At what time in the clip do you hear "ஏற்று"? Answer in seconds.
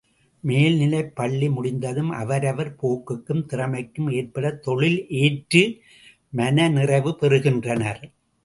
5.21-5.63